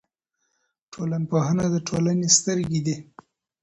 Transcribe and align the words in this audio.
ټولنپوهنه 0.93 1.65
د 1.73 1.75
ټولنې 1.87 2.27
سترګې 2.37 2.79
دي. 2.85 2.95